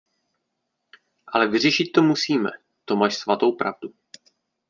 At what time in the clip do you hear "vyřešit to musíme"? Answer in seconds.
1.47-2.49